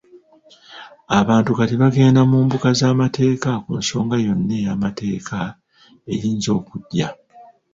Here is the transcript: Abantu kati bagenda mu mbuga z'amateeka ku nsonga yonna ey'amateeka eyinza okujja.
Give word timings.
Abantu 1.19 1.49
kati 1.57 1.75
bagenda 1.83 2.21
mu 2.31 2.37
mbuga 2.45 2.67
z'amateeka 2.79 3.49
ku 3.63 3.71
nsonga 3.79 4.15
yonna 4.25 4.53
ey'amateeka 4.59 5.39
eyinza 6.11 6.49
okujja. 6.59 7.07